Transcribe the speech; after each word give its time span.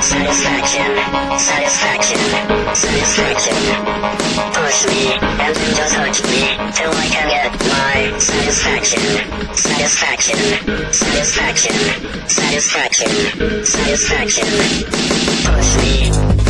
Satisfaction. 0.00 0.94
Satisfaction. 1.38 2.18
Satisfaction. 2.72 3.56
Push 4.54 4.86
me, 4.86 5.12
and 5.20 5.56
just 5.74 5.94
touch 5.94 6.22
me, 6.22 6.56
till 6.72 6.92
I 6.92 7.06
can 7.10 7.28
get 7.28 7.52
my 7.68 8.18
satisfaction. 8.18 9.00
Satisfaction. 9.54 10.38
Satisfaction. 10.92 11.74
Satisfaction. 12.28 13.64
Satisfaction. 13.64 14.46
Push 15.44 15.76
me. 15.82 16.47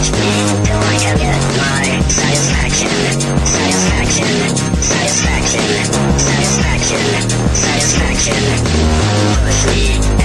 I 0.00 1.16
get 1.18 1.42
my 1.58 2.08
satisfaction. 2.08 2.88
Satisfaction, 3.44 4.26
satisfaction, 4.80 5.62
satisfaction, 6.18 7.02
satisfaction. 7.52 8.34
Push 9.44 9.66
me. 9.66 10.17